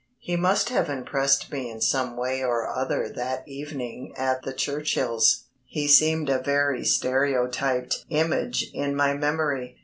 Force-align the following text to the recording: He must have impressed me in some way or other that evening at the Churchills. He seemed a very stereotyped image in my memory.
He 0.17 0.35
must 0.35 0.69
have 0.69 0.89
impressed 0.89 1.51
me 1.51 1.69
in 1.69 1.79
some 1.79 2.17
way 2.17 2.43
or 2.43 2.67
other 2.67 3.07
that 3.07 3.47
evening 3.47 4.15
at 4.17 4.41
the 4.41 4.51
Churchills. 4.51 5.43
He 5.67 5.87
seemed 5.87 6.27
a 6.27 6.39
very 6.41 6.83
stereotyped 6.83 8.03
image 8.09 8.71
in 8.73 8.95
my 8.95 9.13
memory. 9.13 9.77